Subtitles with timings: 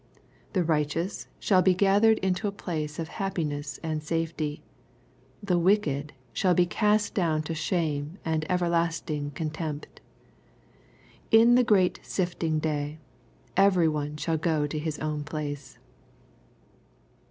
[0.53, 4.63] The righteous shall be gathered into a place of happiness and safety.
[5.43, 10.01] The wicked shall be cast down to shame and everlasting contempt.
[11.29, 12.97] In the great sifting day,
[13.55, 15.77] every one shall go to his own place.